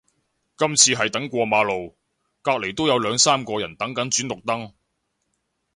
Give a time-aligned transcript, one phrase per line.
[0.57, 1.95] 今次係等過馬路，
[2.41, 4.73] 隔離都有兩三個人等緊轉綠燈